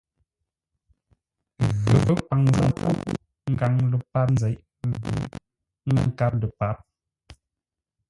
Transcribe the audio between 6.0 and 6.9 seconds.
nkâp lə́ páp.